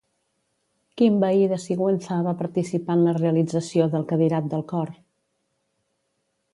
Quin 1.01 1.19
veí 1.23 1.43
de 1.51 1.59
Sigüenza 1.65 2.17
va 2.29 2.35
participar 2.41 2.97
en 3.01 3.05
la 3.11 3.15
realització 3.21 3.89
del 3.93 4.09
cadirat 4.15 4.53
del 4.57 4.69
cor? 4.75 4.95